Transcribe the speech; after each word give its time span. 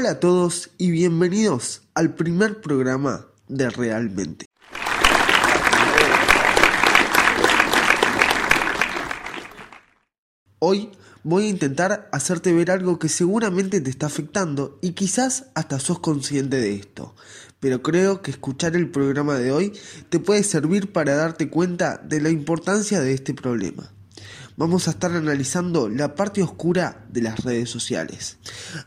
Hola 0.00 0.12
a 0.12 0.18
todos 0.18 0.70
y 0.78 0.90
bienvenidos 0.92 1.82
al 1.92 2.14
primer 2.14 2.62
programa 2.62 3.26
de 3.48 3.68
Realmente. 3.68 4.46
Hoy 10.58 10.90
voy 11.22 11.44
a 11.44 11.48
intentar 11.50 12.08
hacerte 12.12 12.54
ver 12.54 12.70
algo 12.70 12.98
que 12.98 13.10
seguramente 13.10 13.82
te 13.82 13.90
está 13.90 14.06
afectando 14.06 14.78
y 14.80 14.92
quizás 14.92 15.48
hasta 15.54 15.78
sos 15.78 15.98
consciente 15.98 16.56
de 16.56 16.76
esto. 16.76 17.14
Pero 17.60 17.82
creo 17.82 18.22
que 18.22 18.30
escuchar 18.30 18.76
el 18.76 18.90
programa 18.90 19.34
de 19.34 19.52
hoy 19.52 19.74
te 20.08 20.18
puede 20.18 20.44
servir 20.44 20.92
para 20.92 21.14
darte 21.14 21.50
cuenta 21.50 21.98
de 21.98 22.22
la 22.22 22.30
importancia 22.30 23.00
de 23.00 23.12
este 23.12 23.34
problema 23.34 23.92
vamos 24.60 24.88
a 24.88 24.90
estar 24.90 25.10
analizando 25.12 25.88
la 25.88 26.14
parte 26.14 26.42
oscura 26.42 27.06
de 27.08 27.22
las 27.22 27.42
redes 27.44 27.70
sociales. 27.70 28.36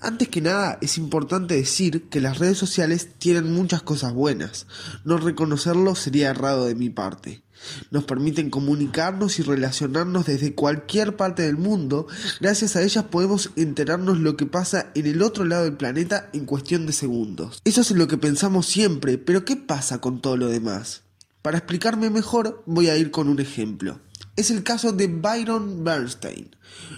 Antes 0.02 0.28
que 0.28 0.40
nada, 0.40 0.78
es 0.82 1.00
importante 1.00 1.55
decir 1.55 2.10
que 2.10 2.22
las 2.22 2.38
redes 2.38 2.60
sociales 2.60 3.09
tienen 3.18 3.52
muchas 3.52 3.82
cosas 3.82 4.13
buenas. 4.13 4.68
No 5.04 5.18
reconocerlo 5.18 5.96
sería 5.96 6.30
errado 6.30 6.68
de 6.68 6.76
mi 6.76 6.91
parte. 6.91 7.41
Nos 7.90 8.04
permiten 8.04 8.52
comunicarnos 8.52 9.40
y 9.40 9.41
relacionarnos 9.41 10.27
desde 10.27 10.54
cualquier 10.54 11.16
parte 11.16 11.41
del 11.41 11.58
mundo. 11.58 12.05
Gracias 12.40 12.76
a 12.76 12.84
ellas 12.84 13.05
podemos 13.05 13.49
enterarnos 13.55 14.20
lo 14.20 14.38
que 14.38 14.46
pasa 14.46 14.91
en 14.94 15.08
el 15.08 15.24
otro 15.24 15.44
lado 15.44 15.63
del 15.63 15.74
planeta 15.74 16.30
en 16.34 16.46
cuestión 16.46 16.85
de 16.85 16.94
segundos. 16.94 17.62
Eso 17.66 17.82
es 17.82 17.90
lo 17.90 18.08
que 18.08 18.20
pensamos 18.20 18.68
siempre, 18.68 19.18
pero 19.18 19.44
¿qué 19.44 19.55
pasa 19.55 19.99
con 19.99 20.21
todo 20.21 20.38
lo 20.38 20.49
demás? 20.49 21.02
Para 21.41 21.58
explicarme 21.58 22.12
mejor 22.12 22.62
voy 22.68 22.90
a 22.90 22.96
ir 22.96 23.10
con 23.10 23.27
un 23.27 23.40
ejemplo 23.40 23.99
es 24.36 24.50
el 24.50 24.64
caso 24.64 24.92
de 24.92 25.08
Byron 25.08 25.84
Bernstein. 25.84 26.55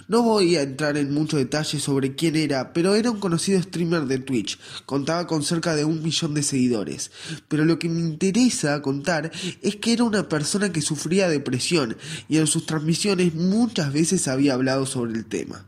No 0.08 0.22
voy 0.22 0.56
a 0.56 0.62
entrar 0.62 0.96
en 0.96 1.12
mucho 1.12 1.36
detalle 1.36 1.78
sobre 1.78 2.14
quién 2.14 2.34
era, 2.34 2.72
pero 2.72 2.94
era 2.94 3.10
un 3.10 3.20
conocido 3.20 3.60
streamer 3.60 4.06
de 4.06 4.18
Twitch, 4.18 4.58
contaba 4.86 5.26
con 5.26 5.42
cerca 5.42 5.74
de 5.76 5.84
un 5.84 6.02
millón 6.02 6.32
de 6.32 6.42
seguidores. 6.42 7.10
Pero 7.48 7.64
lo 7.64 7.78
que 7.78 7.88
me 7.88 8.00
interesa 8.00 8.80
contar 8.80 9.30
es 9.62 9.76
que 9.76 9.92
era 9.92 10.04
una 10.04 10.28
persona 10.28 10.72
que 10.72 10.80
sufría 10.80 11.28
depresión 11.28 11.96
y 12.28 12.38
en 12.38 12.46
sus 12.46 12.64
transmisiones 12.64 13.34
muchas 13.34 13.92
veces 13.92 14.28
había 14.28 14.54
hablado 14.54 14.86
sobre 14.86 15.12
el 15.12 15.26
tema. 15.26 15.66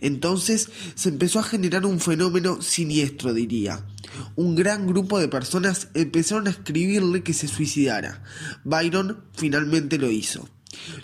Entonces 0.00 0.68
se 0.94 1.08
empezó 1.08 1.40
a 1.40 1.44
generar 1.44 1.86
un 1.86 2.00
fenómeno 2.00 2.62
siniestro, 2.62 3.34
diría. 3.34 3.84
Un 4.36 4.54
gran 4.54 4.86
grupo 4.86 5.18
de 5.18 5.28
personas 5.28 5.88
empezaron 5.94 6.46
a 6.46 6.50
escribirle 6.50 7.22
que 7.22 7.32
se 7.32 7.48
suicidara. 7.48 8.22
Byron 8.64 9.24
finalmente 9.34 9.98
lo 9.98 10.10
hizo. 10.10 10.48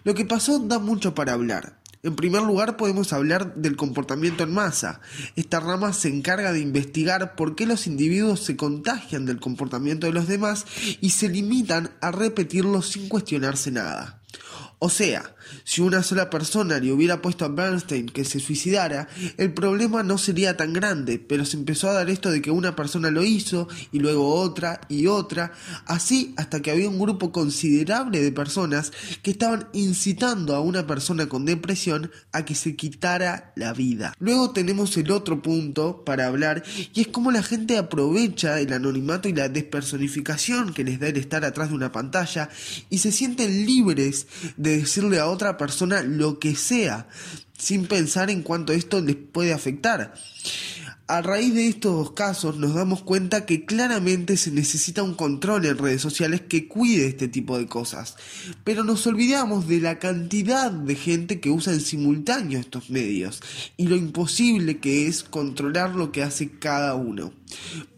Lo 0.05 0.15
que 0.15 0.25
pasó 0.25 0.59
da 0.59 0.79
mucho 0.79 1.15
para 1.15 1.33
hablar. 1.33 1.79
En 2.03 2.15
primer 2.15 2.43
lugar 2.43 2.77
podemos 2.77 3.13
hablar 3.13 3.57
del 3.57 3.75
comportamiento 3.75 4.45
en 4.45 4.55
masa. 4.55 5.01
Esta 5.35 5.59
rama 5.59 5.93
se 5.93 6.09
encarga 6.09 6.53
de 6.53 6.61
investigar 6.61 7.35
por 7.35 7.57
qué 7.57 7.67
los 7.67 7.89
individuos 7.89 8.41
se 8.41 8.57
contagian 8.57 9.27
del 9.27 9.41
comportamiento 9.41 10.07
de 10.07 10.13
los 10.13 10.29
demás 10.29 10.67
y 11.01 11.11
se 11.11 11.29
limitan 11.29 11.91
a 12.01 12.13
repetirlo 12.13 12.81
sin 12.83 13.09
cuestionarse 13.09 13.73
nada. 13.73 14.21
O 14.79 14.91
sea, 14.91 15.35
si 15.65 15.81
una 15.81 16.03
sola 16.03 16.29
persona 16.29 16.79
le 16.79 16.93
hubiera 16.93 17.23
puesto 17.23 17.47
a 17.47 17.49
Bernstein 17.49 18.07
que 18.07 18.27
se 18.27 18.41
suicidara, 18.41 19.09
el 19.39 19.55
problema 19.55 20.03
no 20.03 20.19
sería 20.19 20.59
tan 20.59 20.75
grande, 20.75 21.19
pero 21.19 21.47
se 21.47 21.57
empezó 21.57 21.89
a 21.89 21.95
dar 21.95 22.11
esto 22.11 22.31
de 22.31 22.43
que 22.43 22.51
una 22.51 22.77
persona 22.77 23.11
lo 23.11 23.25
hizo 23.25 23.69
y 23.91 24.01
luego 24.01 24.35
otra 24.35 24.83
y 24.91 25.07
otra, 25.07 25.53
así 25.87 26.35
hasta 26.37 26.61
que 26.61 26.71
había 26.71 26.91
un 26.91 26.99
grupo 26.99 27.33
considerable 27.33 28.21
de 28.21 28.33
personas 28.33 28.93
que 29.23 29.31
estaban 29.31 29.69
incitando 29.73 30.55
a 30.55 30.61
una 30.61 30.87
persona 30.87 31.27
con 31.27 31.47
depresión 31.47 32.11
a 32.33 32.45
que 32.45 32.55
se 32.55 32.77
quitara 32.77 33.53
la 33.57 33.73
vida. 33.73 34.15
Luego 34.19 34.51
tenemos 34.51 34.95
el 34.99 35.11
otro 35.11 35.41
punto 35.41 36.05
para 36.05 36.27
hablar 36.27 36.63
y 36.95 37.01
es 37.01 37.07
cómo 37.09 37.31
la 37.31 37.43
gente 37.43 37.79
aprovecha 37.79 38.61
el 38.61 38.75
anonimato 38.75 39.31
y 39.31 39.33
la 39.33 39.49
despersonificación 39.49 40.75
que 40.75 40.85
les 40.85 41.01
da 41.01 41.09
el 41.09 41.17
estar 41.17 41.47
atrás 41.47 41.71
de 41.71 41.77
una 41.77 41.93
pantalla 41.93 42.51
y 42.91 42.99
se 42.99 43.11
sienten 43.11 43.65
libres 43.65 44.27
de 44.59 44.66
de 44.67 44.79
decirle 44.79 45.19
a 45.19 45.29
otra 45.29 45.57
persona 45.57 46.03
lo 46.03 46.39
que 46.39 46.55
sea, 46.57 47.09
sin 47.57 47.87
pensar 47.87 48.31
en 48.31 48.43
cuánto 48.43 48.73
esto 48.73 49.01
les 49.01 49.17
puede 49.17 49.53
afectar. 49.53 50.15
A 51.09 51.23
raíz 51.23 51.55
de 51.55 51.69
estos 51.69 52.11
casos 52.13 52.57
nos 52.57 52.75
damos 52.75 53.01
cuenta 53.03 53.47
que 53.47 53.65
claramente 53.65 54.37
se 54.37 54.51
necesita 54.51 55.05
un 55.05 55.15
control 55.15 55.65
en 55.65 55.79
redes 55.79 56.03
sociales 56.03 56.41
que 56.41 56.67
cuide 56.67 57.07
este 57.07 57.29
tipo 57.29 57.57
de 57.59 57.69
cosas, 57.69 58.17
pero 58.65 58.83
nos 58.83 59.07
olvidamos 59.07 59.69
de 59.69 59.81
la 59.81 60.01
cantidad 60.01 60.73
de 60.73 60.97
gente 60.97 61.39
que 61.39 61.51
usa 61.51 61.73
en 61.73 61.81
simultáneo 61.81 62.59
estos 62.59 62.91
medios 62.91 63.41
y 63.77 63.87
lo 63.87 63.95
imposible 63.95 64.79
que 64.79 65.07
es 65.07 65.23
controlar 65.23 65.95
lo 65.95 66.11
que 66.11 66.25
hace 66.25 66.51
cada 66.59 66.97
uno. 66.97 67.33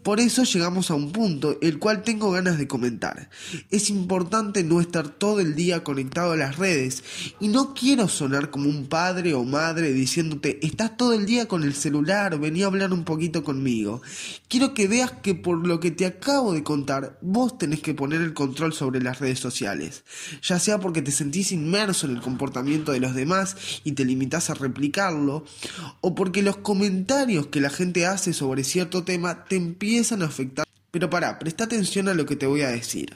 Por 0.03 0.21
eso 0.21 0.45
llegamos 0.45 0.91
a 0.91 0.95
un 0.95 1.13
punto 1.13 1.59
el 1.61 1.79
cual 1.79 2.03
tengo 2.03 2.31
ganas 2.31 2.57
de 2.57 2.67
comentar. 2.67 3.29
Es 3.71 3.91
importante 3.91 4.65
no 4.65 4.81
estar 4.81 5.09
todo 5.09 5.41
el 5.41 5.55
día 5.55 5.85
conectado 5.85 6.33
a 6.33 6.37
las 6.37 6.57
redes 6.57 7.05
y 7.41 7.49
no 7.49 7.75
quiero 7.75 8.09
sonar 8.09 8.51
como 8.51 8.71
un 8.71 8.87
padre 8.87 9.35
o 9.35 9.45
madre 9.45 9.93
diciéndote 9.93 10.59
estás 10.63 10.97
todo 10.97 11.13
el 11.13 11.27
día 11.27 11.47
con 11.47 11.63
el 11.63 11.75
celular, 11.75 12.39
vení 12.39 12.63
a 12.63 12.67
hablar 12.67 12.93
un 12.93 13.05
poquito 13.05 13.45
conmigo. 13.45 14.01
Quiero 14.49 14.73
que 14.73 14.89
veas 14.89 15.13
que 15.13 15.35
por 15.35 15.67
lo 15.67 15.79
que 15.79 15.91
te 15.91 16.07
acabo 16.07 16.55
de 16.55 16.63
contar, 16.63 17.19
vos 17.21 17.59
tenés 17.59 17.81
que 17.81 17.95
poner 17.95 18.23
el 18.23 18.35
control 18.35 18.73
sobre 18.73 19.03
las 19.03 19.19
redes 19.19 19.41
sociales, 19.41 20.05
ya 20.43 20.59
sea 20.59 20.81
porque 20.81 21.03
te 21.03 21.11
sentís 21.11 21.53
inmerso 21.53 22.07
en 22.07 22.17
el 22.17 22.23
comportamiento 22.23 22.93
de 22.93 23.01
los 23.01 23.15
demás 23.15 23.57
y 23.85 23.93
te 23.93 24.05
limitas 24.05 24.49
a 24.49 24.55
replicarlo, 24.55 25.45
o 26.01 26.15
porque 26.15 26.43
los 26.43 26.57
comentarios 26.57 27.49
que 27.49 27.61
la 27.61 27.71
gente 27.71 28.07
hace 28.07 28.33
sobre 28.33 28.65
cierto 28.65 29.05
tema 29.05 29.38
te 29.45 29.57
empiezan 29.57 30.23
a 30.23 30.27
afectar. 30.27 30.65
Pero 30.91 31.11
para, 31.11 31.39
presta 31.39 31.65
atención 31.65 32.09
a 32.09 32.15
lo 32.15 32.25
que 32.25 32.37
te 32.37 32.47
voy 32.47 32.63
a 32.63 32.71
decir. 32.71 33.15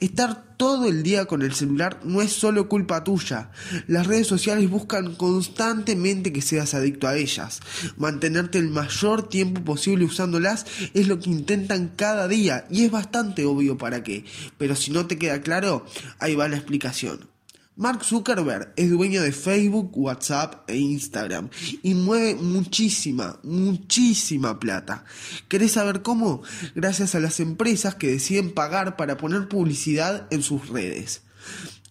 Estar 0.00 0.56
todo 0.56 0.86
el 0.86 1.04
día 1.04 1.26
con 1.26 1.42
el 1.42 1.54
celular 1.54 2.00
no 2.02 2.20
es 2.20 2.32
solo 2.32 2.68
culpa 2.68 3.04
tuya. 3.04 3.50
Las 3.86 4.08
redes 4.08 4.26
sociales 4.26 4.68
buscan 4.68 5.14
constantemente 5.14 6.32
que 6.32 6.42
seas 6.42 6.74
adicto 6.74 7.06
a 7.06 7.16
ellas. 7.16 7.60
Mantenerte 7.96 8.58
el 8.58 8.70
mayor 8.70 9.28
tiempo 9.28 9.62
posible 9.62 10.04
usándolas 10.04 10.66
es 10.94 11.06
lo 11.06 11.20
que 11.20 11.30
intentan 11.30 11.92
cada 11.94 12.26
día 12.26 12.66
y 12.70 12.84
es 12.84 12.90
bastante 12.90 13.44
obvio 13.44 13.78
para 13.78 14.02
qué. 14.02 14.24
Pero 14.58 14.74
si 14.74 14.90
no 14.90 15.06
te 15.06 15.16
queda 15.16 15.40
claro, 15.42 15.86
ahí 16.18 16.34
va 16.34 16.48
la 16.48 16.56
explicación. 16.56 17.35
Mark 17.78 18.04
Zuckerberg 18.04 18.72
es 18.76 18.88
dueño 18.88 19.20
de 19.20 19.32
Facebook, 19.32 19.90
WhatsApp 19.98 20.66
e 20.66 20.78
Instagram 20.78 21.50
y 21.82 21.92
mueve 21.92 22.34
muchísima, 22.36 23.38
muchísima 23.42 24.58
plata. 24.58 25.04
¿Querés 25.46 25.72
saber 25.72 26.00
cómo? 26.00 26.40
Gracias 26.74 27.14
a 27.14 27.20
las 27.20 27.38
empresas 27.38 27.94
que 27.94 28.08
deciden 28.08 28.54
pagar 28.54 28.96
para 28.96 29.18
poner 29.18 29.48
publicidad 29.48 30.26
en 30.30 30.42
sus 30.42 30.70
redes. 30.70 31.20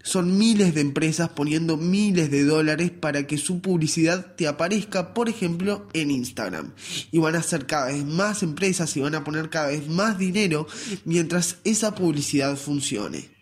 Son 0.01 0.39
miles 0.39 0.73
de 0.73 0.81
empresas 0.81 1.29
poniendo 1.29 1.77
miles 1.77 2.31
de 2.31 2.45
dólares 2.45 2.89
para 2.89 3.27
que 3.27 3.37
su 3.37 3.61
publicidad 3.61 4.35
te 4.35 4.47
aparezca, 4.47 5.13
por 5.13 5.29
ejemplo, 5.29 5.87
en 5.93 6.09
Instagram. 6.09 6.73
Y 7.11 7.19
van 7.19 7.35
a 7.35 7.43
ser 7.43 7.67
cada 7.67 7.87
vez 7.87 8.03
más 8.03 8.41
empresas 8.41 8.97
y 8.97 9.01
van 9.01 9.13
a 9.13 9.23
poner 9.23 9.51
cada 9.51 9.67
vez 9.67 9.87
más 9.87 10.17
dinero 10.17 10.65
mientras 11.05 11.57
esa 11.63 11.93
publicidad 11.93 12.55
funcione. 12.55 13.34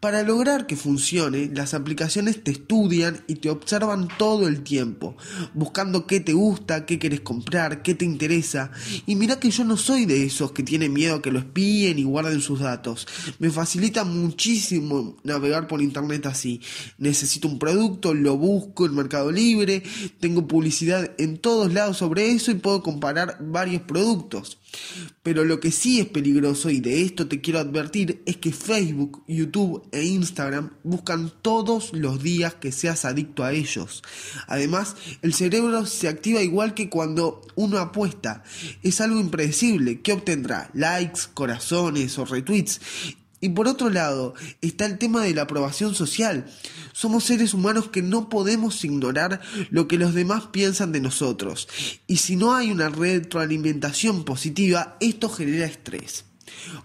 Para 0.00 0.22
lograr 0.22 0.66
que 0.66 0.76
funcione, 0.76 1.50
las 1.52 1.74
aplicaciones 1.74 2.42
te 2.42 2.50
estudian 2.50 3.24
y 3.26 3.36
te 3.36 3.50
observan 3.50 4.08
todo 4.18 4.46
el 4.46 4.62
tiempo, 4.62 5.16
buscando 5.54 6.06
qué 6.06 6.20
te 6.20 6.32
gusta, 6.32 6.86
qué 6.86 6.98
quieres 6.98 7.20
comprar, 7.20 7.82
qué 7.82 7.94
te 7.94 8.04
interesa. 8.04 8.70
Y 9.06 9.16
mira 9.16 9.40
que 9.40 9.50
yo 9.50 9.64
no 9.64 9.76
soy 9.76 10.06
de 10.06 10.24
esos 10.24 10.52
que 10.52 10.62
tienen 10.62 10.92
miedo 10.92 11.16
a 11.16 11.22
que 11.22 11.32
lo 11.32 11.38
espíen 11.38 11.98
y 11.98 12.04
guarden 12.04 12.40
sus 12.40 12.60
datos. 12.60 13.06
Me 13.38 13.50
facilita 13.50 14.04
muchísimo 14.04 15.16
navegar 15.24 15.66
por 15.66 15.82
internet 15.82 16.26
así. 16.26 16.60
Necesito 16.98 17.48
un 17.48 17.58
producto, 17.58 18.14
lo 18.14 18.36
busco 18.36 18.86
en 18.86 18.94
Mercado 18.94 19.32
Libre, 19.32 19.82
tengo 20.20 20.46
publicidad 20.46 21.12
en 21.18 21.38
todos 21.38 21.72
lados 21.72 21.98
sobre 21.98 22.30
eso 22.30 22.50
y 22.50 22.54
puedo 22.54 22.82
comparar 22.82 23.38
varios 23.40 23.82
productos. 23.82 24.58
Pero 25.22 25.44
lo 25.44 25.60
que 25.60 25.70
sí 25.70 26.00
es 26.00 26.06
peligroso, 26.06 26.70
y 26.70 26.80
de 26.80 27.02
esto 27.02 27.28
te 27.28 27.40
quiero 27.40 27.58
advertir, 27.58 28.22
es 28.26 28.36
que 28.36 28.52
Facebook, 28.52 29.24
YouTube 29.26 29.86
e 29.92 30.04
Instagram 30.04 30.70
buscan 30.84 31.32
todos 31.42 31.92
los 31.92 32.22
días 32.22 32.54
que 32.54 32.72
seas 32.72 33.04
adicto 33.04 33.44
a 33.44 33.52
ellos. 33.52 34.02
Además, 34.46 34.96
el 35.22 35.34
cerebro 35.34 35.86
se 35.86 36.08
activa 36.08 36.42
igual 36.42 36.74
que 36.74 36.88
cuando 36.88 37.46
uno 37.54 37.78
apuesta. 37.78 38.42
Es 38.82 39.00
algo 39.00 39.18
impredecible. 39.18 40.00
¿Qué 40.00 40.12
obtendrá? 40.12 40.70
Likes, 40.74 41.22
corazones 41.34 42.18
o 42.18 42.24
retweets. 42.24 42.80
Y 43.40 43.50
por 43.50 43.68
otro 43.68 43.90
lado, 43.90 44.34
está 44.60 44.86
el 44.86 44.98
tema 44.98 45.22
de 45.22 45.34
la 45.34 45.42
aprobación 45.42 45.94
social. 45.94 46.46
Somos 46.92 47.24
seres 47.24 47.54
humanos 47.54 47.88
que 47.88 48.02
no 48.02 48.28
podemos 48.28 48.84
ignorar 48.84 49.40
lo 49.70 49.86
que 49.86 49.98
los 49.98 50.14
demás 50.14 50.46
piensan 50.50 50.92
de 50.92 51.00
nosotros. 51.00 51.68
Y 52.06 52.16
si 52.16 52.36
no 52.36 52.54
hay 52.54 52.72
una 52.72 52.88
retroalimentación 52.88 54.24
positiva, 54.24 54.96
esto 55.00 55.28
genera 55.28 55.66
estrés. 55.66 56.24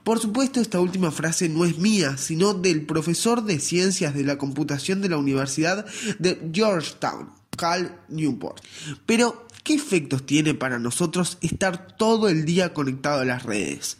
Por 0.03 0.19
supuesto, 0.19 0.61
esta 0.61 0.79
última 0.79 1.11
frase 1.11 1.49
no 1.49 1.65
es 1.65 1.77
mía, 1.77 2.17
sino 2.17 2.53
del 2.53 2.85
profesor 2.85 3.43
de 3.43 3.59
Ciencias 3.59 4.13
de 4.13 4.23
la 4.23 4.37
Computación 4.37 5.01
de 5.01 5.09
la 5.09 5.17
Universidad 5.17 5.85
de 6.19 6.49
Georgetown, 6.53 7.29
Cal 7.57 7.99
Newport. 8.09 8.63
Pero 9.05 9.47
¿qué 9.63 9.73
efectos 9.73 10.25
tiene 10.25 10.53
para 10.53 10.79
nosotros 10.79 11.37
estar 11.41 11.95
todo 11.97 12.29
el 12.29 12.45
día 12.45 12.73
conectado 12.73 13.21
a 13.21 13.25
las 13.25 13.43
redes? 13.43 13.97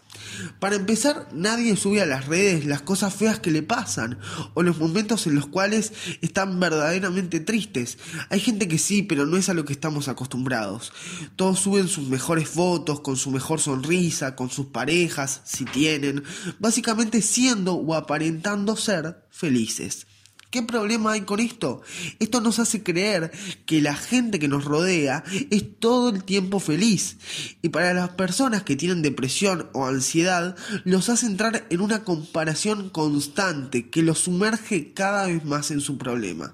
Para 0.60 0.76
empezar, 0.76 1.28
nadie 1.34 1.76
sube 1.76 2.02
a 2.02 2.06
las 2.06 2.28
redes 2.28 2.66
las 2.66 2.82
cosas 2.82 3.14
feas 3.14 3.40
que 3.40 3.52
le 3.52 3.64
pasan 3.64 4.20
o 4.54 4.64
los 4.64 4.78
momentos 4.78 5.28
en 5.28 5.36
los 5.36 5.48
cuales 5.48 5.94
están 6.22 6.60
verdaderamente 6.60 7.40
tristes. 7.40 7.98
Hay 8.30 8.40
gente 8.40 8.68
que 8.68 8.78
sí, 8.78 9.04
pero 9.04 9.26
no 9.26 9.38
es 9.38 9.50
a 9.50 9.54
lo 9.54 9.66
que 9.66 9.74
estamos 9.74 10.08
acostumbrados. 10.08 10.94
Todos 11.36 11.60
suben 11.60 11.88
sus 11.88 12.08
mejores 12.08 12.50
fotos, 12.50 13.02
con 13.02 13.18
su 13.18 13.32
mejor 13.32 13.60
sonrisa, 13.60 14.36
con 14.36 14.50
sus 14.50 14.68
parejas, 14.68 15.42
si 15.44 15.66
tienen, 15.66 16.24
básicamente 16.60 17.22
siendo 17.22 17.76
o 17.76 17.96
aparentando 17.96 18.76
ser 18.76 19.26
felices. 19.30 20.08
¿Qué 20.54 20.62
problema 20.62 21.14
hay 21.14 21.22
con 21.22 21.40
esto? 21.40 21.82
Esto 22.20 22.40
nos 22.40 22.60
hace 22.60 22.84
creer 22.84 23.32
que 23.66 23.82
la 23.82 23.96
gente 23.96 24.38
que 24.38 24.48
nos 24.48 24.66
rodea 24.66 25.24
es 25.50 25.80
todo 25.80 26.10
el 26.10 26.24
tiempo 26.24 26.60
feliz. 26.60 27.18
Y 27.64 27.70
para 27.70 27.92
las 27.96 28.10
personas 28.10 28.62
que 28.62 28.76
tienen 28.76 29.02
depresión 29.02 29.68
o 29.74 29.88
ansiedad, 29.88 30.56
los 30.84 31.10
hace 31.10 31.26
entrar 31.26 31.66
en 31.72 31.82
una 31.82 32.04
comparación 32.04 32.92
constante 32.92 33.90
que 33.90 34.04
los 34.04 34.20
sumerge 34.20 34.94
cada 34.94 35.26
vez 35.26 35.44
más 35.44 35.72
en 35.72 35.82
su 35.82 35.98
problema. 35.98 36.54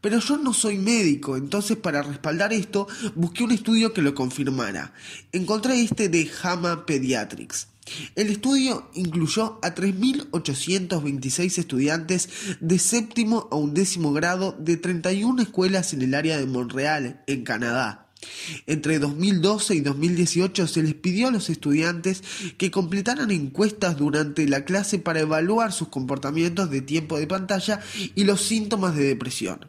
Pero 0.00 0.18
yo 0.18 0.36
no 0.38 0.52
soy 0.52 0.78
médico, 0.78 1.36
entonces 1.36 1.76
para 1.76 2.02
respaldar 2.02 2.52
esto 2.52 2.86
busqué 3.14 3.44
un 3.44 3.52
estudio 3.52 3.92
que 3.92 4.02
lo 4.02 4.14
confirmara. 4.14 4.92
Encontré 5.32 5.80
este 5.82 6.08
de 6.08 6.30
Hama 6.42 6.86
Pediatrics. 6.86 7.68
El 8.16 8.28
estudio 8.28 8.90
incluyó 8.94 9.60
a 9.62 9.74
3.826 9.74 11.58
estudiantes 11.58 12.28
de 12.60 12.78
séptimo 12.78 13.48
a 13.52 13.56
undécimo 13.56 14.12
grado 14.12 14.56
de 14.58 14.76
31 14.76 15.40
escuelas 15.42 15.92
en 15.92 16.02
el 16.02 16.14
área 16.14 16.36
de 16.36 16.46
Montreal, 16.46 17.22
en 17.28 17.44
Canadá. 17.44 18.05
Entre 18.66 18.98
2012 18.98 19.74
y 19.74 19.80
2018 19.80 20.66
se 20.66 20.82
les 20.82 20.94
pidió 20.94 21.28
a 21.28 21.30
los 21.30 21.50
estudiantes 21.50 22.22
que 22.56 22.70
completaran 22.70 23.30
encuestas 23.30 23.96
durante 23.96 24.46
la 24.48 24.64
clase 24.64 24.98
para 24.98 25.20
evaluar 25.20 25.72
sus 25.72 25.88
comportamientos 25.88 26.70
de 26.70 26.80
tiempo 26.80 27.18
de 27.18 27.26
pantalla 27.26 27.80
y 28.14 28.24
los 28.24 28.40
síntomas 28.40 28.94
de 28.96 29.04
depresión. 29.04 29.66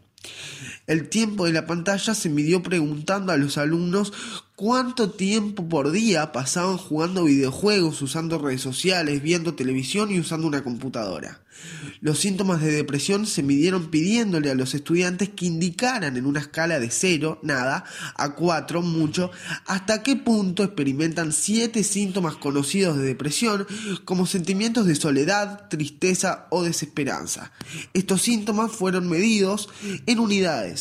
El 0.88 1.10
tiempo 1.10 1.46
de 1.46 1.52
la 1.52 1.66
pantalla 1.66 2.16
se 2.16 2.30
midió 2.30 2.64
preguntando 2.64 3.34
a 3.34 3.38
los 3.38 3.58
alumnos 3.58 4.14
cuánto 4.56 5.12
tiempo 5.12 5.68
por 5.68 5.92
día 5.92 6.32
pasaban 6.32 6.78
jugando 6.78 7.26
videojuegos, 7.26 8.02
usando 8.02 8.40
redes 8.40 8.62
sociales, 8.62 9.22
viendo 9.22 9.54
televisión 9.54 10.12
y 10.12 10.20
usando 10.20 10.48
una 10.48 10.64
computadora. 10.64 11.42
Los 12.02 12.20
síntomas 12.20 12.62
de 12.62 12.72
depresión 12.72 13.26
se 13.26 13.44
midieron 13.44 13.90
pidiéndole 13.90 14.52
a 14.52 14.56
los 14.56 14.74
estudiantes 14.76 15.30
que 15.30 15.46
indicaran 15.46 16.16
en 16.18 16.26
una 16.26 16.40
escala 16.40 16.80
de 16.80 16.90
0, 16.90 17.40
nada, 17.44 17.84
a 18.16 18.36
4, 18.36 18.82
mucho, 18.82 19.32
hasta 19.66 20.04
qué 20.04 20.16
punto 20.16 20.64
experimentan 20.64 21.34
siete 21.34 21.84
síntomas 21.84 22.36
conocidos 22.36 22.98
de 22.98 23.06
depresión 23.06 23.66
como 24.06 24.28
sentimientos 24.28 24.86
de 24.86 24.96
soledad, 24.96 25.68
tristeza 25.70 26.48
o 26.52 26.64
desesperanza. 26.64 27.52
Estos 27.94 28.22
síntomas 28.22 28.72
fueron 28.72 29.10
medidos 29.10 29.70
en 30.06 30.20
unidades. 30.20 30.77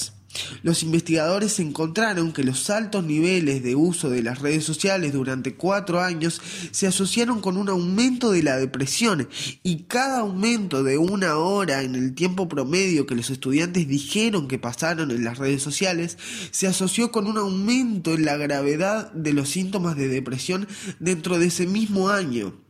Los 0.63 0.83
investigadores 0.83 1.59
encontraron 1.61 2.33
que 2.33 2.45
los 2.45 2.71
altos 2.71 3.05
niveles 3.05 3.63
de 3.63 3.75
uso 3.75 4.11
de 4.11 4.23
las 4.23 4.41
redes 4.41 4.65
sociales 4.65 5.13
durante 5.13 5.55
cuatro 5.55 6.01
años 6.01 6.41
se 6.71 6.87
asociaron 6.87 7.41
con 7.41 7.57
un 7.57 7.69
aumento 7.69 8.31
de 8.31 8.43
la 8.43 8.57
depresión 8.57 9.29
y 9.63 9.85
cada 9.85 10.21
aumento 10.21 10.83
de 10.83 10.99
una 10.99 11.37
hora 11.37 11.83
en 11.83 11.95
el 11.95 12.15
tiempo 12.15 12.49
promedio 12.49 13.07
que 13.07 13.15
los 13.15 13.31
estudiantes 13.31 13.89
dijeron 13.89 14.49
que 14.49 14.59
pasaron 14.59 15.11
en 15.11 15.25
las 15.25 15.39
redes 15.39 15.63
sociales 15.63 16.19
se 16.51 16.67
asoció 16.67 17.11
con 17.11 17.27
un 17.27 17.39
aumento 17.39 18.15
en 18.15 18.25
la 18.25 18.37
gravedad 18.37 19.13
de 19.13 19.33
los 19.33 19.49
síntomas 19.51 19.97
de 19.97 20.09
depresión 20.09 20.69
dentro 20.99 21.39
de 21.39 21.47
ese 21.47 21.67
mismo 21.67 22.09
año. 22.09 22.66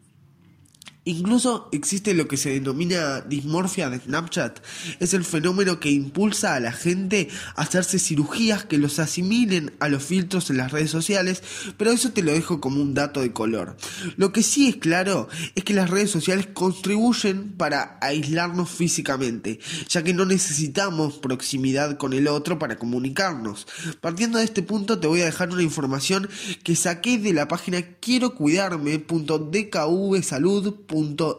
Incluso 1.08 1.68
existe 1.70 2.14
lo 2.14 2.26
que 2.26 2.36
se 2.36 2.50
denomina 2.50 3.20
dismorfia 3.20 3.88
de 3.88 4.00
Snapchat. 4.00 4.58
Es 4.98 5.14
el 5.14 5.24
fenómeno 5.24 5.78
que 5.78 5.88
impulsa 5.88 6.56
a 6.56 6.60
la 6.60 6.72
gente 6.72 7.28
a 7.54 7.62
hacerse 7.62 8.00
cirugías 8.00 8.64
que 8.64 8.76
los 8.76 8.98
asimilen 8.98 9.72
a 9.78 9.88
los 9.88 10.02
filtros 10.02 10.50
en 10.50 10.56
las 10.56 10.72
redes 10.72 10.90
sociales, 10.90 11.44
pero 11.76 11.92
eso 11.92 12.10
te 12.10 12.24
lo 12.24 12.32
dejo 12.32 12.60
como 12.60 12.82
un 12.82 12.94
dato 12.94 13.20
de 13.20 13.32
color. 13.32 13.76
Lo 14.16 14.32
que 14.32 14.42
sí 14.42 14.66
es 14.66 14.78
claro 14.78 15.28
es 15.54 15.62
que 15.62 15.74
las 15.74 15.90
redes 15.90 16.10
sociales 16.10 16.48
contribuyen 16.52 17.52
para 17.52 17.98
aislarnos 18.00 18.68
físicamente, 18.68 19.60
ya 19.88 20.02
que 20.02 20.12
no 20.12 20.24
necesitamos 20.24 21.18
proximidad 21.18 21.98
con 21.98 22.14
el 22.14 22.26
otro 22.26 22.58
para 22.58 22.78
comunicarnos. 22.78 23.68
Partiendo 24.00 24.38
de 24.38 24.44
este 24.44 24.62
punto 24.62 24.98
te 24.98 25.06
voy 25.06 25.20
a 25.20 25.26
dejar 25.26 25.50
una 25.50 25.62
información 25.62 26.28
que 26.64 26.74
saqué 26.74 27.18
de 27.18 27.32
la 27.32 27.46
página 27.46 27.80
quiero 28.00 28.34
cuidarme.dkvsalud.com 28.34 30.95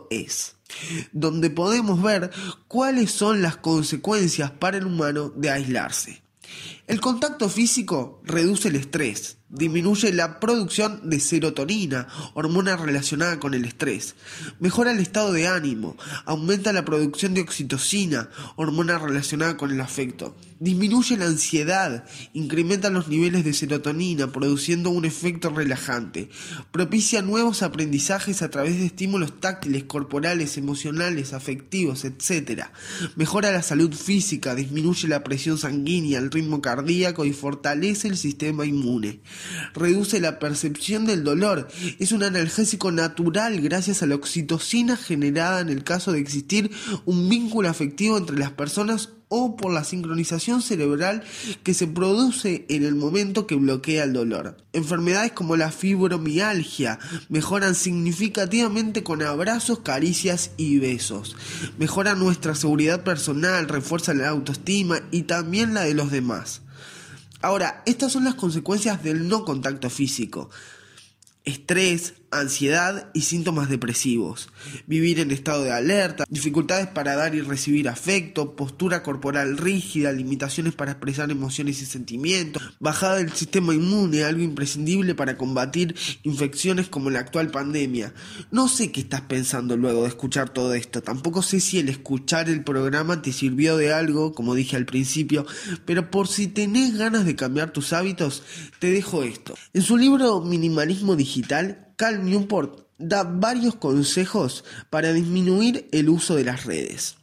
es, 0.10 0.56
donde 1.12 1.50
podemos 1.50 2.02
ver 2.02 2.32
cuáles 2.68 3.12
son 3.12 3.42
las 3.42 3.58
consecuencias 3.58 4.52
para 4.52 4.78
el 4.78 4.86
humano 4.86 5.30
de 5.36 5.50
aislarse. 5.50 6.22
El 6.88 7.02
contacto 7.02 7.50
físico 7.50 8.22
reduce 8.24 8.70
el 8.70 8.78
estrés, 8.78 9.40
disminuye 9.50 10.14
la 10.14 10.40
producción 10.40 11.10
de 11.10 11.20
serotonina, 11.20 12.08
hormona 12.34 12.78
relacionada 12.78 13.40
con 13.40 13.54
el 13.54 13.66
estrés, 13.66 14.16
mejora 14.60 14.92
el 14.92 15.00
estado 15.00 15.34
de 15.34 15.48
ánimo, 15.48 15.98
aumenta 16.26 16.72
la 16.74 16.86
producción 16.86 17.34
de 17.34 17.42
oxitocina, 17.42 18.30
hormona 18.56 19.00
relacionada 19.00 19.58
con 19.58 19.72
el 19.72 19.80
afecto, 19.80 20.36
disminuye 20.60 21.18
la 21.18 21.26
ansiedad, 21.26 22.06
incrementa 22.34 22.90
los 22.90 23.08
niveles 23.08 23.46
de 23.46 23.54
serotonina, 23.54 24.32
produciendo 24.32 24.90
un 24.90 25.06
efecto 25.06 25.50
relajante, 25.50 26.30
propicia 26.72 27.22
nuevos 27.22 27.64
aprendizajes 27.64 28.42
a 28.42 28.50
través 28.50 28.78
de 28.78 28.86
estímulos 28.88 29.40
táctiles, 29.40 29.84
corporales, 29.84 30.58
emocionales, 30.58 31.34
afectivos, 31.34 32.04
etc. 32.06 32.66
Mejora 33.16 33.52
la 33.52 33.62
salud 33.62 33.94
física, 33.94 34.56
disminuye 34.56 35.08
la 35.08 35.24
presión 35.24 35.58
sanguínea, 35.58 36.20
el 36.20 36.32
ritmo 36.32 36.62
cardíaco 36.78 37.26
y 37.26 37.34
fortalece 37.34 38.08
el 38.08 38.18
sistema 38.18 38.66
inmune. 38.66 39.22
Reduce 39.74 40.20
la 40.20 40.38
percepción 40.38 41.06
del 41.06 41.24
dolor, 41.24 41.68
es 41.98 42.12
un 42.12 42.24
analgésico 42.24 42.92
natural 42.92 43.60
gracias 43.62 44.04
a 44.04 44.06
la 44.06 44.16
oxitocina 44.16 44.96
generada 44.96 45.62
en 45.62 45.70
el 45.70 45.84
caso 45.84 46.12
de 46.12 46.20
existir 46.20 46.70
un 47.06 47.30
vínculo 47.30 47.70
afectivo 47.70 48.18
entre 48.18 48.38
las 48.38 48.52
personas 48.52 49.10
o 49.30 49.58
por 49.58 49.74
la 49.74 49.84
sincronización 49.84 50.62
cerebral 50.62 51.24
que 51.64 51.74
se 51.74 51.88
produce 51.88 52.66
en 52.70 52.86
el 52.86 52.96
momento 52.96 53.46
que 53.46 53.56
bloquea 53.56 54.06
el 54.06 54.14
dolor. 54.14 54.58
Enfermedades 54.72 55.34
como 55.34 55.58
la 55.58 55.72
fibromialgia 55.72 57.00
mejoran 57.28 57.76
significativamente 57.76 59.04
con 59.04 59.22
abrazos, 59.22 59.80
caricias 59.80 60.52
y 60.56 60.80
besos. 60.80 61.36
Mejora 61.78 62.16
nuestra 62.16 62.56
seguridad 62.56 63.04
personal, 63.04 63.68
refuerza 63.68 64.14
la 64.14 64.30
autoestima 64.30 65.02
y 65.12 65.24
también 65.24 65.74
la 65.74 65.82
de 65.82 65.94
los 65.94 66.10
demás. 66.10 66.62
Ahora, 67.42 67.84
estas 67.86 68.12
son 68.12 68.24
las 68.24 68.36
consecuencias 68.36 69.04
del 69.04 69.28
no 69.28 69.46
contacto 69.46 69.90
físico. 69.90 70.50
Estrés, 71.44 72.16
ansiedad 72.32 73.10
y 73.14 73.22
síntomas 73.22 73.70
depresivos, 73.70 74.50
vivir 74.86 75.20
en 75.20 75.32
estado 75.32 75.64
de 75.64 75.72
alerta, 75.72 76.26
dificultades 76.30 76.88
para 76.88 77.16
dar 77.16 77.36
y 77.36 77.42
recibir 77.42 77.88
afecto, 77.88 78.56
postura 78.56 79.02
corporal 79.04 79.58
rígida, 79.58 80.12
limitaciones 80.12 80.74
para 80.74 80.92
expresar 80.92 81.32
emociones 81.32 81.82
y 81.82 81.86
sentimientos, 81.86 82.62
bajada 82.80 83.18
del 83.18 83.32
sistema 83.32 83.74
inmune, 83.74 84.24
algo 84.24 84.42
imprescindible 84.42 85.16
para 85.16 85.38
combatir 85.38 85.96
infecciones 86.24 86.88
como 86.90 87.10
la 87.10 87.20
actual 87.20 87.50
pandemia. 87.50 88.14
No 88.52 88.68
sé 88.68 88.92
qué 88.92 89.02
estás 89.02 89.22
pensando 89.22 89.78
luego 89.78 90.04
de 90.04 90.10
escuchar 90.10 90.50
todo 90.50 90.74
esto, 90.74 91.02
tampoco 91.02 91.42
sé 91.42 91.60
si 91.60 91.80
el 91.80 91.90
escuchar 91.90 92.50
el 92.50 92.64
programa 92.64 93.22
te 93.22 93.32
sirvió 93.32 93.78
de 93.78 93.94
algo, 93.94 94.34
como 94.34 94.56
dije 94.56 94.76
al 94.76 94.86
principio, 94.86 95.46
pero 95.86 96.12
por 96.12 96.28
si 96.28 96.48
tenés 96.48 96.98
ganas 96.98 97.26
de 97.26 97.36
cambiar 97.36 97.72
tus 97.72 97.94
hábitos, 97.94 98.44
te 98.80 98.92
dejo 98.92 99.24
esto. 99.24 99.56
En 99.74 99.82
su 99.82 99.98
libro 99.98 100.42
Minimalismo 100.42 101.16
Digital, 101.16 101.87
Cal 101.98 102.24
Newport 102.24 102.86
da 103.00 103.24
varios 103.24 103.74
consejos 103.74 104.64
para 104.92 105.14
disminuir 105.14 105.90
el 105.92 106.10
uso 106.10 106.36
de 106.36 106.44
las 106.44 106.64
redes. 106.64 107.16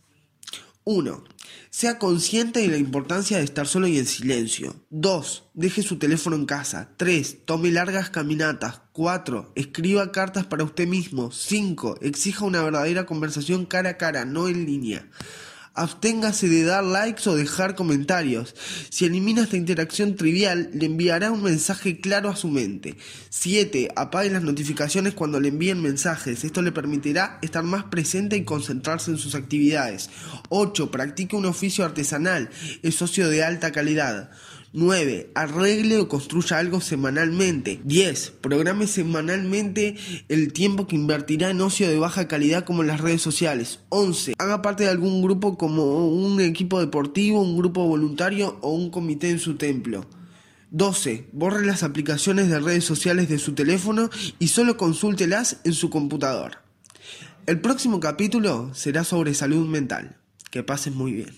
1. 0.83 1.23
Sea 1.71 2.01
consciente 2.01 2.59
de 2.59 2.67
la 2.67 2.77
importancia 2.77 3.39
de 3.39 3.45
estar 3.45 3.69
solo 3.69 3.87
y 3.87 3.99
en 3.99 4.07
silencio. 4.07 4.75
2. 4.91 5.45
Deje 5.55 5.83
su 5.83 5.99
teléfono 5.99 6.35
en 6.35 6.47
casa. 6.47 6.91
3. 6.97 7.45
Tome 7.45 7.71
largas 7.71 8.11
caminatas. 8.11 8.81
4. 8.91 9.53
Escriba 9.55 10.11
cartas 10.11 10.45
para 10.45 10.65
usted 10.65 10.89
mismo. 10.89 11.31
5. 11.31 11.99
Exija 12.03 12.45
una 12.45 12.65
verdadera 12.65 13.07
conversación 13.07 13.67
cara 13.67 13.91
a 13.91 13.97
cara, 13.97 14.25
no 14.25 14.49
en 14.49 14.67
línea. 14.67 15.09
Absténgase 15.77 16.49
de 16.49 16.63
dar 16.63 16.85
likes 16.85 17.29
o 17.29 17.35
dejar 17.35 17.75
comentarios. 17.75 18.55
Si 18.91 19.07
elimina 19.07 19.43
esta 19.43 19.57
interacción 19.57 20.15
trivial, 20.15 20.71
le 20.73 20.87
enviará 20.87 21.33
un 21.33 21.43
mensaje 21.43 22.01
claro 22.01 22.31
a 22.31 22.37
su 22.37 22.47
mente. 22.47 22.97
7. 23.31 23.89
Apague 23.97 24.31
las 24.31 24.45
notificaciones 24.45 25.15
cuando 25.15 25.41
le 25.41 25.49
envíen 25.49 25.83
mensajes. 25.83 26.45
Esto 26.45 26.63
le 26.63 26.71
permitirá 26.71 27.41
estar 27.43 27.65
más 27.65 27.85
presente 27.85 28.37
y 28.37 28.45
concentrarse 28.45 29.11
en 29.11 29.19
sus 29.19 29.35
actividades. 29.35 30.11
8. 30.49 30.93
Practique 30.93 31.35
un 31.35 31.47
oficio 31.47 31.85
artesanal. 31.85 32.51
Es 32.85 32.95
socio 32.95 33.29
de 33.29 33.43
alta 33.43 33.73
calidad. 33.73 34.31
9. 34.77 35.31
Arregle 35.37 35.99
o 35.99 36.09
construya 36.09 36.59
algo 36.59 36.81
semanalmente. 36.81 37.81
10. 37.85 38.33
Programe 38.41 38.89
semanalmente 38.89 39.95
el 40.29 40.53
tiempo 40.53 40.89
que 40.89 40.97
invertirá 40.97 41.51
en 41.51 41.61
ocio 41.61 41.89
de 41.89 41.97
baja 41.97 42.27
calidad 42.27 42.65
como 42.65 42.83
en 42.83 42.89
las 42.89 43.01
redes 43.01 43.23
sociales. 43.23 43.79
11. 43.91 44.35
Haga 44.37 44.63
parte 44.63 44.83
de 44.83 44.91
algún 44.91 45.23
grupo 45.23 45.57
como 45.57 46.09
un 46.09 46.41
equipo 46.41 46.81
deportivo, 46.81 47.41
un 47.41 47.57
grupo 47.57 47.87
voluntario 47.87 48.59
o 48.63 48.73
un 48.73 48.91
comité 48.91 49.31
en 49.31 49.39
su 49.39 49.55
templo. 49.55 50.07
12. 50.73 51.29
Borre 51.31 51.65
las 51.65 51.85
aplicaciones 51.85 52.49
de 52.49 52.59
redes 52.59 52.83
sociales 52.83 53.29
de 53.29 53.39
su 53.39 53.53
teléfono 53.53 54.11
y 54.41 54.49
solo 54.49 54.77
consúltelas 54.77 55.59
en 55.63 55.75
su 55.75 55.89
computador. 55.89 56.59
El 57.47 57.61
próximo 57.61 58.01
capítulo 58.01 58.75
será 58.75 59.05
sobre 59.05 59.35
salud 59.35 59.69
mental. 59.69 60.17
Que 60.51 60.65
pases 60.65 60.93
muy 60.93 61.13
bien. 61.13 61.33